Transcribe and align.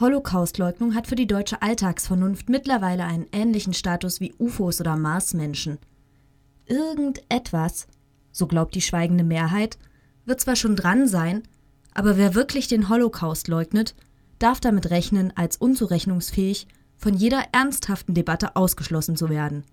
Holocaustleugnung 0.00 0.94
hat 0.94 1.08
für 1.08 1.16
die 1.16 1.26
deutsche 1.26 1.60
Alltagsvernunft 1.60 2.48
mittlerweile 2.48 3.04
einen 3.04 3.26
ähnlichen 3.32 3.74
Status 3.74 4.20
wie 4.20 4.32
UFOs 4.38 4.80
oder 4.80 4.96
Marsmenschen. 4.96 5.78
Irgendetwas, 6.66 7.88
so 8.30 8.46
glaubt 8.46 8.74
die 8.74 8.80
schweigende 8.80 9.24
Mehrheit, 9.24 9.76
wird 10.24 10.40
zwar 10.40 10.54
schon 10.54 10.76
dran 10.76 11.08
sein, 11.08 11.42
aber 11.94 12.16
wer 12.16 12.34
wirklich 12.34 12.68
den 12.68 12.88
Holocaust 12.88 13.48
leugnet, 13.48 13.96
darf 14.38 14.60
damit 14.60 14.90
rechnen, 14.90 15.32
als 15.36 15.56
unzurechnungsfähig 15.56 16.68
von 16.96 17.14
jeder 17.14 17.42
ernsthaften 17.52 18.14
Debatte 18.14 18.54
ausgeschlossen 18.54 19.16
zu 19.16 19.28
werden. 19.28 19.64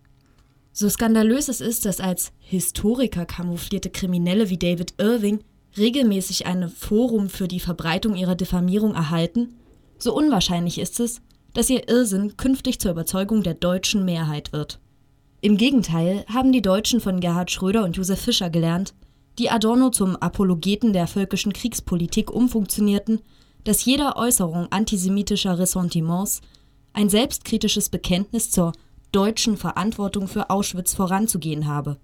So 0.71 0.89
skandalös 0.89 1.49
es 1.49 1.61
ist, 1.61 1.85
dass 1.85 1.99
als 1.99 2.31
Historiker 2.39 3.25
kamouflierte 3.25 3.91
Kriminelle 3.91 4.49
wie 4.49 4.57
David 4.57 4.95
Irving 4.97 5.39
regelmäßig 5.77 6.47
ein 6.47 6.69
Forum 6.69 7.29
für 7.29 7.47
die 7.47 7.59
Verbreitung 7.59 8.15
ihrer 8.15 8.35
Diffamierung 8.35 8.95
erhalten, 8.95 9.55
so 9.97 10.15
unwahrscheinlich 10.15 10.79
ist 10.79 10.99
es, 10.99 11.21
dass 11.53 11.69
ihr 11.69 11.87
Irrsinn 11.87 12.37
künftig 12.37 12.79
zur 12.79 12.91
Überzeugung 12.91 13.43
der 13.43 13.53
deutschen 13.53 14.05
Mehrheit 14.05 14.53
wird. 14.53 14.79
Im 15.41 15.57
Gegenteil 15.57 16.25
haben 16.31 16.51
die 16.51 16.61
Deutschen 16.61 16.99
von 16.99 17.19
Gerhard 17.19 17.51
Schröder 17.51 17.83
und 17.83 17.95
Josef 17.97 18.19
Fischer 18.19 18.49
gelernt, 18.49 18.93
die 19.37 19.49
Adorno 19.49 19.89
zum 19.89 20.15
Apologeten 20.15 20.93
der 20.93 21.07
völkischen 21.07 21.53
Kriegspolitik 21.53 22.31
umfunktionierten, 22.31 23.21
dass 23.63 23.85
jeder 23.85 24.15
Äußerung 24.17 24.67
antisemitischer 24.71 25.59
Ressentiments 25.59 26.41
ein 26.93 27.09
selbstkritisches 27.09 27.89
Bekenntnis 27.89 28.51
zur 28.51 28.71
deutschen 29.11 29.57
Verantwortung 29.57 30.27
für 30.27 30.49
Auschwitz 30.49 30.93
voranzugehen 30.93 31.67
habe. 31.67 31.97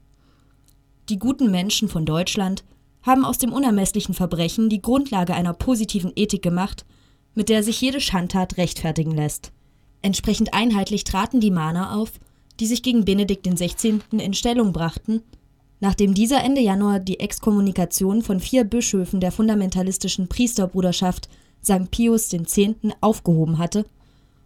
Die 1.10 1.20
guten 1.20 1.52
Menschen 1.52 1.90
von 1.90 2.06
Deutschland 2.06 2.64
haben 3.02 3.26
aus 3.26 3.38
dem 3.38 3.54
unermesslichen 3.54 4.14
Verbrechen 4.14 4.70
die 4.70 4.82
Grundlage 4.82 5.34
einer 5.34 5.54
positiven 5.54 6.12
Ethik 6.16 6.42
gemacht, 6.42 6.86
mit 7.36 7.50
der 7.50 7.64
sich 7.64 7.80
jede 7.80 8.02
Schandtat 8.02 8.58
rechtfertigen 8.58 9.12
lässt. 9.12 9.52
Entsprechend 10.02 10.54
einheitlich 10.54 11.04
traten 11.04 11.40
die 11.40 11.52
Mahner 11.52 11.96
auf, 11.96 12.14
die 12.60 12.66
sich 12.66 12.84
gegen 12.84 13.06
Benedikt 13.06 13.48
XVI. 13.48 14.00
in 14.12 14.34
Stellung 14.34 14.74
brachten 14.74 15.22
Nachdem 15.82 16.14
dieser 16.14 16.44
Ende 16.44 16.62
Januar 16.62 17.00
die 17.00 17.20
Exkommunikation 17.20 18.22
von 18.22 18.40
vier 18.40 18.64
Bischöfen 18.64 19.20
der 19.20 19.32
fundamentalistischen 19.32 20.30
Priesterbruderschaft 20.30 21.28
St. 21.64 21.90
Pius 21.90 22.32
X. 22.32 22.60
aufgehoben 23.02 23.58
hatte, 23.58 23.86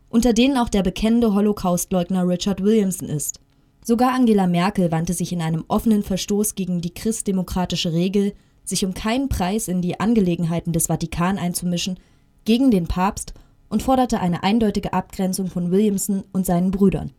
unter 0.09 0.31
denen 0.31 0.57
auch 0.57 0.69
der 0.69 0.81
bekennende 0.81 1.33
Holocaustleugner 1.33 2.25
Richard 2.25 2.63
Williamson 2.63 3.09
ist. 3.09 3.41
Sogar 3.83 4.13
Angela 4.13 4.47
Merkel 4.47 4.91
wandte 4.93 5.13
sich 5.13 5.33
in 5.33 5.41
einem 5.41 5.65
offenen 5.67 6.03
Verstoß 6.03 6.55
gegen 6.55 6.79
die 6.79 6.93
christdemokratische 6.93 7.91
Regel, 7.91 8.33
sich 8.63 8.85
um 8.85 8.93
keinen 8.93 9.27
Preis 9.27 9.67
in 9.67 9.81
die 9.81 9.99
Angelegenheiten 9.99 10.71
des 10.71 10.87
Vatikan 10.87 11.37
einzumischen, 11.37 11.99
gegen 12.45 12.71
den 12.71 12.87
Papst 12.87 13.33
und 13.69 13.83
forderte 13.83 14.19
eine 14.19 14.43
eindeutige 14.43 14.93
Abgrenzung 14.93 15.47
von 15.47 15.71
Williamson 15.71 16.23
und 16.31 16.45
seinen 16.45 16.71
Brüdern. 16.71 17.11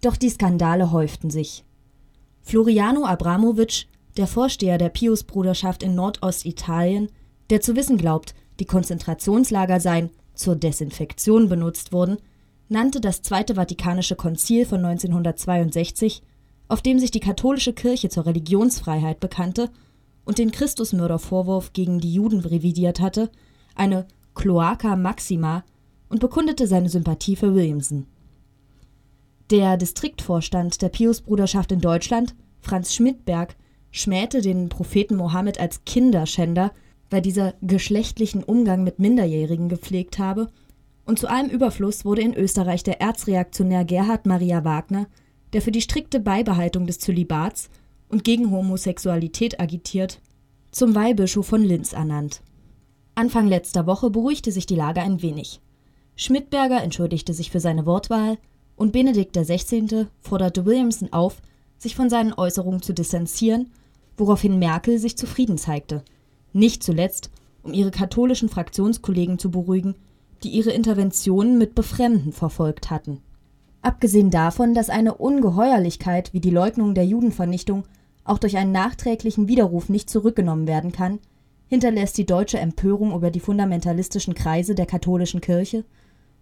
Doch 0.00 0.16
die 0.16 0.30
Skandale 0.30 0.90
häuften 0.90 1.30
sich. 1.30 1.64
Floriano 2.42 3.04
Abramovic, 3.04 3.86
der 4.16 4.26
Vorsteher 4.26 4.78
der 4.78 4.88
Piusbruderschaft 4.88 5.82
in 5.82 5.94
Nordostitalien, 5.94 7.10
der 7.50 7.60
zu 7.60 7.76
wissen 7.76 7.98
glaubt, 7.98 8.34
die 8.60 8.64
Konzentrationslager 8.64 9.80
seien 9.80 10.10
zur 10.34 10.56
Desinfektion 10.56 11.48
benutzt 11.48 11.92
worden, 11.92 12.18
nannte 12.68 13.00
das 13.00 13.22
Zweite 13.22 13.54
Vatikanische 13.54 14.16
Konzil 14.16 14.66
von 14.66 14.84
1962, 14.84 16.22
auf 16.68 16.82
dem 16.82 16.98
sich 16.98 17.10
die 17.10 17.20
katholische 17.20 17.72
Kirche 17.72 18.08
zur 18.08 18.26
Religionsfreiheit 18.26 19.20
bekannte 19.20 19.70
und 20.24 20.38
den 20.38 20.50
Christusmördervorwurf 20.50 21.72
gegen 21.72 22.00
die 22.00 22.12
Juden 22.12 22.40
revidiert 22.40 23.00
hatte, 23.00 23.30
eine 23.74 24.06
Cloaca 24.36 24.94
Maxima 24.94 25.64
und 26.08 26.20
bekundete 26.20 26.68
seine 26.68 26.88
Sympathie 26.88 27.34
für 27.34 27.54
Williamson 27.54 28.06
der 29.50 29.76
Distriktvorstand 29.76 30.82
der 30.82 30.88
Piusbruderschaft 30.88 31.70
in 31.70 31.80
Deutschland, 31.80 32.34
Franz 32.60 32.94
Schmidberg, 32.94 33.54
schmähte 33.92 34.40
den 34.40 34.68
Propheten 34.68 35.16
Mohammed 35.16 35.60
als 35.60 35.84
Kinderschänder, 35.84 36.72
weil 37.10 37.22
dieser 37.22 37.54
geschlechtlichen 37.62 38.42
Umgang 38.42 38.82
mit 38.82 38.98
Minderjährigen 38.98 39.68
gepflegt 39.68 40.18
habe, 40.18 40.48
und 41.04 41.20
zu 41.20 41.28
allem 41.28 41.48
Überfluss 41.48 42.04
wurde 42.04 42.22
in 42.22 42.34
Österreich 42.34 42.82
der 42.82 43.00
Erzreaktionär 43.00 43.84
Gerhard 43.84 44.26
Maria 44.26 44.64
Wagner, 44.64 45.06
der 45.52 45.62
für 45.62 45.70
die 45.70 45.80
strikte 45.80 46.18
Beibehaltung 46.18 46.88
des 46.88 46.98
Zölibats 46.98 47.70
und 48.08 48.24
gegen 48.24 48.50
Homosexualität 48.50 49.60
agitiert, 49.60 50.20
zum 50.72 50.96
Weihbischof 50.96 51.46
von 51.46 51.62
Linz 51.62 51.92
ernannt. 51.92 52.42
Anfang 53.16 53.48
letzter 53.48 53.86
Woche 53.86 54.10
beruhigte 54.10 54.52
sich 54.52 54.66
die 54.66 54.74
Lage 54.74 55.00
ein 55.00 55.22
wenig. 55.22 55.62
Schmidberger 56.16 56.82
entschuldigte 56.82 57.32
sich 57.32 57.50
für 57.50 57.60
seine 57.60 57.86
Wortwahl, 57.86 58.36
und 58.76 58.92
Benedikt 58.92 59.34
XVI. 59.34 60.06
forderte 60.20 60.66
Williamson 60.66 61.10
auf, 61.14 61.40
sich 61.78 61.96
von 61.96 62.10
seinen 62.10 62.34
Äußerungen 62.34 62.82
zu 62.82 62.92
distanzieren, 62.92 63.70
woraufhin 64.18 64.58
Merkel 64.58 64.98
sich 64.98 65.16
zufrieden 65.16 65.56
zeigte, 65.56 66.02
nicht 66.52 66.82
zuletzt, 66.82 67.30
um 67.62 67.72
ihre 67.72 67.90
katholischen 67.90 68.50
Fraktionskollegen 68.50 69.38
zu 69.38 69.50
beruhigen, 69.50 69.94
die 70.42 70.50
ihre 70.50 70.72
Interventionen 70.72 71.56
mit 71.56 71.74
Befremden 71.74 72.32
verfolgt 72.32 72.90
hatten. 72.90 73.22
Abgesehen 73.80 74.30
davon, 74.30 74.74
dass 74.74 74.90
eine 74.90 75.14
Ungeheuerlichkeit 75.14 76.34
wie 76.34 76.40
die 76.40 76.50
Leugnung 76.50 76.94
der 76.94 77.06
Judenvernichtung 77.06 77.84
auch 78.24 78.38
durch 78.38 78.58
einen 78.58 78.72
nachträglichen 78.72 79.48
Widerruf 79.48 79.88
nicht 79.88 80.10
zurückgenommen 80.10 80.66
werden 80.66 80.92
kann, 80.92 81.18
hinterlässt 81.68 82.16
die 82.18 82.26
deutsche 82.26 82.58
Empörung 82.58 83.14
über 83.14 83.30
die 83.30 83.40
fundamentalistischen 83.40 84.34
Kreise 84.34 84.74
der 84.74 84.86
katholischen 84.86 85.40
Kirche 85.40 85.84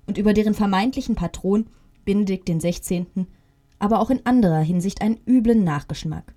und 0.07 0.19
über 0.19 0.35
deren 0.35 0.55
vermeintlichen 0.55 1.15
Patron 1.15 1.67
Benedikt 2.05 2.49
XVI., 2.49 3.07
aber 3.79 4.01
auch 4.01 4.11
in 4.11 4.25
anderer 4.25 4.61
Hinsicht 4.61 5.01
einen 5.03 5.19
üblen 5.27 5.65
Nachgeschmack. 5.65 6.35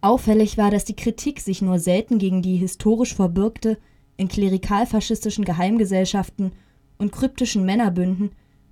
Auffällig 0.00 0.58
war, 0.58 0.70
dass 0.70 0.84
die 0.84 0.96
Kritik 0.96 1.40
sich 1.40 1.62
nur 1.62 1.78
selten 1.78 2.18
gegen 2.18 2.42
die 2.42 2.56
historisch 2.56 3.14
verbürgte, 3.14 3.78
in 4.16 4.28
klerikal-faschistischen 4.28 5.44
Geheimgesellschaften 5.44 6.52
und 6.98 7.12
kryptischen 7.12 7.64
Männerbünden 7.64 8.30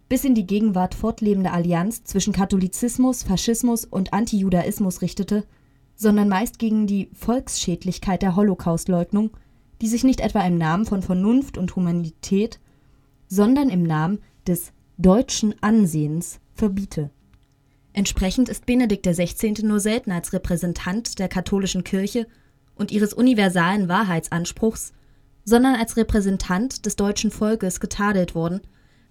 bis 0.08 0.24
in 0.24 0.34
die 0.34 0.46
Gegenwart 0.46 0.94
fortlebende 0.94 1.52
Allianz 1.52 2.02
zwischen 2.02 2.32
Katholizismus, 2.32 3.22
Faschismus 3.22 3.84
und 3.84 4.12
Antijudaismus 4.12 5.02
richtete, 5.02 5.44
sondern 6.00 6.30
meist 6.30 6.58
gegen 6.58 6.86
die 6.86 7.10
Volksschädlichkeit 7.12 8.22
der 8.22 8.34
Holocaustleugnung, 8.34 9.32
die 9.82 9.86
sich 9.86 10.02
nicht 10.02 10.20
etwa 10.20 10.40
im 10.46 10.56
Namen 10.56 10.86
von 10.86 11.02
Vernunft 11.02 11.58
und 11.58 11.76
Humanität, 11.76 12.58
sondern 13.28 13.68
im 13.68 13.82
Namen 13.82 14.20
des 14.46 14.72
deutschen 14.96 15.54
Ansehens 15.62 16.40
verbiete. 16.54 17.10
Entsprechend 17.92 18.48
ist 18.48 18.64
Benedikt 18.64 19.06
XVI. 19.06 19.62
nur 19.62 19.78
selten 19.78 20.10
als 20.10 20.32
Repräsentant 20.32 21.18
der 21.18 21.28
katholischen 21.28 21.84
Kirche 21.84 22.26
und 22.76 22.92
ihres 22.92 23.12
universalen 23.12 23.90
Wahrheitsanspruchs, 23.90 24.94
sondern 25.44 25.74
als 25.74 25.98
Repräsentant 25.98 26.86
des 26.86 26.96
deutschen 26.96 27.30
Volkes 27.30 27.78
getadelt 27.78 28.34
worden, 28.34 28.62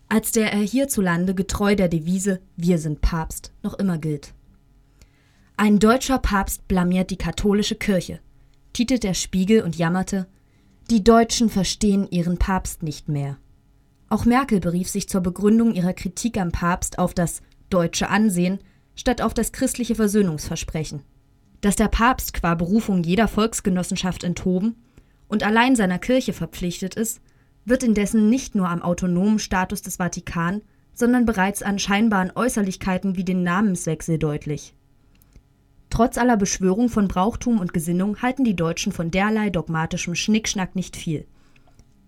als 0.07 0.31
der 0.31 0.51
er 0.51 0.61
hierzulande 0.61 1.35
getreu 1.35 1.75
der 1.75 1.87
Devise 1.87 2.39
Wir 2.55 2.79
sind 2.79 3.01
Papst 3.01 3.53
noch 3.61 3.75
immer 3.75 3.99
gilt. 3.99 4.33
Ein 5.61 5.77
deutscher 5.77 6.19
Papst 6.19 6.69
blamiert 6.69 7.11
die 7.11 7.17
katholische 7.17 7.75
Kirche, 7.75 8.21
titelt 8.71 9.03
der 9.03 9.13
Spiegel 9.13 9.61
und 9.61 9.75
jammerte, 9.75 10.25
die 10.89 11.03
Deutschen 11.03 11.49
verstehen 11.49 12.07
ihren 12.09 12.37
Papst 12.37 12.81
nicht 12.81 13.09
mehr. 13.09 13.35
Auch 14.07 14.23
Merkel 14.23 14.61
berief 14.61 14.87
sich 14.87 15.09
zur 15.09 15.19
Begründung 15.19 15.73
ihrer 15.73 15.91
Kritik 15.91 16.37
am 16.37 16.53
Papst 16.53 16.97
auf 16.97 17.13
das 17.13 17.41
deutsche 17.69 18.09
Ansehen 18.09 18.59
statt 18.95 19.21
auf 19.21 19.33
das 19.33 19.51
christliche 19.51 19.95
Versöhnungsversprechen. 19.95 21.01
Dass 21.59 21.75
der 21.75 21.89
Papst 21.89 22.33
qua 22.33 22.55
Berufung 22.55 23.03
jeder 23.03 23.27
Volksgenossenschaft 23.27 24.23
enthoben 24.23 24.77
und 25.27 25.43
allein 25.43 25.75
seiner 25.75 25.99
Kirche 25.99 26.31
verpflichtet 26.31 26.95
ist, 26.95 27.19
wird 27.65 27.83
indessen 27.83 28.29
nicht 28.29 28.55
nur 28.55 28.69
am 28.69 28.81
autonomen 28.81 29.39
Status 29.39 29.81
des 29.81 29.97
Vatikan, 29.97 30.61
sondern 30.93 31.25
bereits 31.25 31.63
an 31.63 31.79
scheinbaren 31.79 32.31
Äußerlichkeiten 32.33 33.17
wie 33.17 33.25
den 33.25 33.43
Namenswechsel 33.43 34.17
deutlich. 34.17 34.73
Trotz 35.89 36.17
aller 36.17 36.37
Beschwörung 36.37 36.89
von 36.89 37.07
Brauchtum 37.07 37.59
und 37.59 37.73
Gesinnung 37.73 38.21
halten 38.21 38.43
die 38.43 38.55
Deutschen 38.55 38.91
von 38.91 39.11
derlei 39.11 39.49
dogmatischem 39.49 40.15
Schnickschnack 40.15 40.75
nicht 40.75 40.95
viel. 40.95 41.25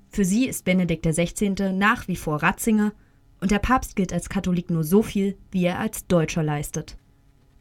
Für 0.09 0.25
sie 0.25 0.47
ist 0.47 0.65
Benedikt 0.65 1.05
XVI. 1.05 1.73
nach 1.73 2.07
wie 2.07 2.15
vor 2.15 2.43
Ratzinger 2.43 2.93
und 3.39 3.49
der 3.49 3.59
Papst 3.59 3.95
gilt 3.95 4.13
als 4.13 4.29
Katholik 4.29 4.69
nur 4.69 4.83
so 4.83 5.01
viel, 5.01 5.37
wie 5.51 5.65
er 5.65 5.79
als 5.79 6.05
Deutscher 6.07 6.43
leistet. 6.43 6.97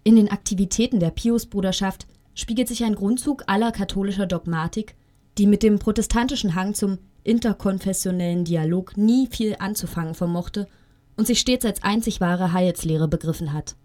In 0.05 0.17
den 0.17 0.31
Aktivitäten 0.31 1.00
der 1.00 1.11
Piusbruderschaft 1.11 2.06
spiegelt 2.34 2.69
sich 2.69 2.84
ein 2.84 2.94
Grundzug 2.94 3.44
aller 3.46 3.73
katholischer 3.73 4.26
Dogmatik, 4.26 4.94
die 5.38 5.46
mit 5.46 5.62
dem 5.62 5.78
protestantischen 5.78 6.55
Hang 6.55 6.75
zum 6.75 6.99
interkonfessionellen 7.23 8.44
Dialog 8.44 8.96
nie 8.96 9.26
viel 9.26 9.56
anzufangen 9.58 10.14
vermochte 10.14 10.69
und 11.16 11.26
sich 11.26 11.40
stets 11.40 11.64
als 11.64 11.82
einzig 11.82 12.20
wahre 12.20 12.52
Heilslehre 12.52 13.08
begriffen 13.08 13.52
hat. 13.52 13.76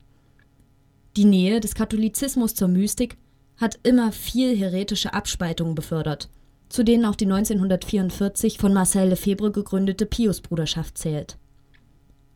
Die 1.18 1.26
Nähe 1.26 1.60
des 1.60 1.76
Katholizismus 1.76 2.56
zur 2.56 2.68
Mystik 2.68 3.18
hat 3.58 3.80
immer 3.84 4.12
viel 4.12 4.58
heretische 4.58 5.14
Abspaltungen 5.14 5.76
befördert 5.76 6.30
zu 6.70 6.84
denen 6.84 7.06
auch 7.06 7.16
die 7.16 7.26
1944 7.26 8.58
von 8.58 8.74
Marcel 8.74 9.10
Lefebvre 9.10 9.52
gegründete 9.52 10.06
Piusbruderschaft 10.06 10.98
zählt. 10.98 11.38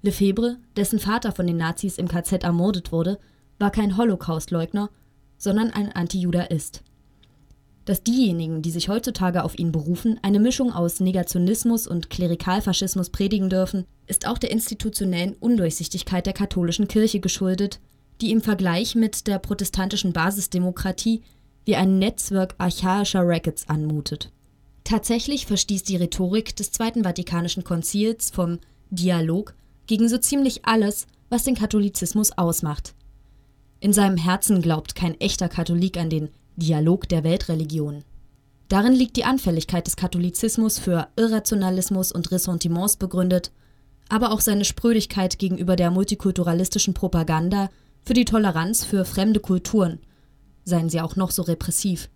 Lefebvre, 0.01 0.57
dessen 0.77 0.99
Vater 0.99 1.31
von 1.31 1.45
den 1.45 1.57
Nazis 1.57 1.97
im 1.97 2.07
KZ 2.07 2.43
ermordet 2.43 2.91
wurde, 2.91 3.19
war 3.57 3.71
kein 3.71 3.97
Holocaustleugner, 3.97 4.89
sondern 5.37 5.71
ein 5.71 5.91
Antijudaist. 5.91 6.83
Dass 7.83 8.03
diejenigen, 8.03 8.61
die 8.61 8.71
sich 8.71 8.87
heutzutage 8.87 9.43
auf 9.43 9.57
ihn 9.57 9.71
berufen, 9.71 10.19
eine 10.21 10.39
Mischung 10.39 10.71
aus 10.71 10.99
Negationismus 10.99 11.87
und 11.87 12.09
Klerikalfaschismus 12.09 13.09
predigen 13.09 13.49
dürfen, 13.49 13.83
ist 14.07 14.27
auch 14.27 14.37
der 14.37 14.51
institutionellen 14.51 15.33
Undurchsichtigkeit 15.39 16.25
der 16.25 16.33
katholischen 16.33 16.87
Kirche 16.87 17.19
geschuldet, 17.19 17.79
die 18.21 18.31
im 18.31 18.41
Vergleich 18.41 18.95
mit 18.95 19.27
der 19.27 19.39
protestantischen 19.39 20.13
Basisdemokratie 20.13 21.21
wie 21.65 21.75
ein 21.75 21.99
Netzwerk 21.99 22.55
archaischer 22.57 23.27
Rackets 23.27 23.69
anmutet. 23.69 24.31
Tatsächlich 24.83 25.45
verstieß 25.45 25.83
die 25.83 25.97
Rhetorik 25.97 26.55
des 26.55 26.71
Zweiten 26.71 27.03
Vatikanischen 27.03 27.63
Konzils 27.63 28.31
vom 28.31 28.59
Dialog 28.89 29.53
gegen 29.85 30.09
so 30.09 30.17
ziemlich 30.17 30.65
alles, 30.65 31.05
was 31.29 31.43
den 31.43 31.55
Katholizismus 31.55 32.37
ausmacht. 32.37 32.95
In 33.79 33.93
seinem 33.93 34.17
Herzen 34.17 34.61
glaubt 34.61 34.95
kein 34.95 35.19
echter 35.19 35.47
Katholik 35.47 35.97
an 35.97 36.09
den 36.09 36.29
Dialog 36.55 37.07
der 37.07 37.23
Weltreligionen. 37.23 38.03
Darin 38.67 38.93
liegt 38.93 39.15
die 39.15 39.23
Anfälligkeit 39.23 39.87
des 39.87 39.95
Katholizismus 39.95 40.79
für 40.79 41.07
Irrationalismus 41.15 42.11
und 42.11 42.31
Ressentiments 42.31 42.97
begründet, 42.97 43.51
aber 44.09 44.31
auch 44.31 44.41
seine 44.41 44.65
Sprödigkeit 44.65 45.39
gegenüber 45.39 45.75
der 45.75 45.91
multikulturalistischen 45.91 46.93
Propaganda 46.93 47.69
für 48.03 48.13
die 48.13 48.25
Toleranz 48.25 48.83
für 48.83 49.05
fremde 49.05 49.39
Kulturen, 49.39 49.99
seien 50.65 50.89
sie 50.89 51.01
auch 51.01 51.15
noch 51.15 51.31
so 51.31 51.41
repressiv. 51.41 52.09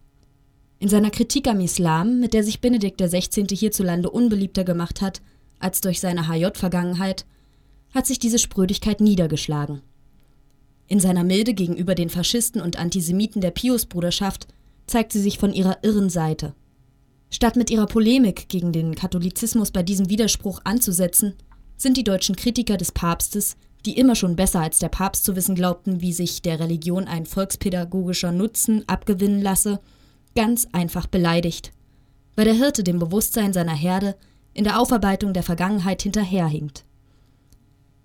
In 0.79 0.89
seiner 0.89 1.11
Kritik 1.11 1.47
am 1.47 1.59
Islam, 1.59 2.19
mit 2.19 2.33
der 2.33 2.43
sich 2.43 2.59
Benedikt 2.59 3.01
XVI. 3.01 3.47
hierzulande 3.55 4.09
unbeliebter 4.09 4.63
gemacht 4.63 5.01
hat 5.01 5.21
als 5.59 5.79
durch 5.81 5.99
seine 5.99 6.27
HJ-Vergangenheit, 6.27 7.25
hat 7.93 8.05
sich 8.05 8.19
diese 8.19 8.39
Sprödigkeit 8.39 8.99
niedergeschlagen. 8.99 9.81
In 10.87 10.99
seiner 10.99 11.23
Milde 11.23 11.53
gegenüber 11.53 11.95
den 11.95 12.09
Faschisten 12.09 12.61
und 12.61 12.77
Antisemiten 12.77 13.41
der 13.41 13.51
Piusbruderschaft 13.51 14.47
zeigt 14.85 15.13
sie 15.13 15.21
sich 15.21 15.37
von 15.37 15.53
ihrer 15.53 15.83
irren 15.83 16.09
Seite. 16.09 16.53
Statt 17.29 17.55
mit 17.55 17.69
ihrer 17.69 17.87
Polemik 17.87 18.49
gegen 18.49 18.73
den 18.73 18.93
Katholizismus 18.93 19.71
bei 19.71 19.81
diesem 19.81 20.09
Widerspruch 20.09 20.59
anzusetzen, 20.65 21.33
sind 21.77 21.97
die 21.97 22.03
deutschen 22.03 22.35
Kritiker 22.35 22.77
des 22.77 22.91
Papstes, 22.91 23.55
die 23.85 23.97
immer 23.97 24.15
schon 24.15 24.35
besser 24.35 24.61
als 24.61 24.79
der 24.79 24.89
Papst 24.89 25.25
zu 25.25 25.35
wissen 25.35 25.55
glaubten, 25.55 26.01
wie 26.01 26.13
sich 26.13 26.41
der 26.41 26.59
Religion 26.59 27.05
ein 27.07 27.25
volkspädagogischer 27.25 28.31
Nutzen 28.31 28.87
abgewinnen 28.87 29.41
lasse, 29.41 29.79
ganz 30.35 30.67
einfach 30.71 31.07
beleidigt, 31.07 31.71
weil 32.35 32.45
der 32.45 32.53
Hirte 32.53 32.83
dem 32.83 32.99
Bewusstsein 32.99 33.53
seiner 33.53 33.75
Herde 33.75 34.15
in 34.53 34.63
der 34.63 34.79
Aufarbeitung 34.79 35.33
der 35.33 35.43
Vergangenheit 35.43 36.01
hinterherhinkt. 36.01 36.85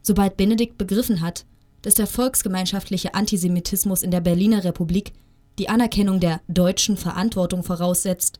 Sobald 0.02 0.36
Benedikt 0.36 0.78
begriffen 0.78 1.20
hat, 1.20 1.44
dass 1.82 1.94
der 1.94 2.06
volksgemeinschaftliche 2.06 3.14
Antisemitismus 3.14 4.02
in 4.02 4.10
der 4.10 4.20
Berliner 4.20 4.64
Republik 4.64 5.12
die 5.58 5.69
Anerkennung 5.69 6.20
der 6.20 6.40
deutschen 6.48 6.96
Verantwortung 6.96 7.62
voraussetzt, 7.62 8.38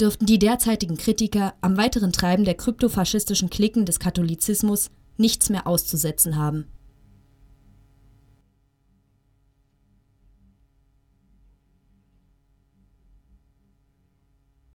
dürften 0.00 0.26
die 0.26 0.38
derzeitigen 0.38 0.96
Kritiker 0.96 1.54
am 1.60 1.76
weiteren 1.76 2.12
Treiben 2.12 2.44
der 2.44 2.54
kryptofaschistischen 2.54 3.50
Klicken 3.50 3.84
des 3.84 3.98
Katholizismus 3.98 4.90
nichts 5.22 5.48
mehr 5.48 5.66
auszusetzen 5.66 6.36
haben 6.36 6.66